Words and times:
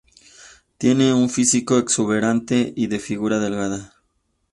Tiene 0.79 1.13
un 1.13 1.29
físico 1.29 1.77
exuberante, 1.77 2.73
y 2.75 2.87
de 2.87 2.97
figura 2.97 3.37
delgada. 3.37 3.93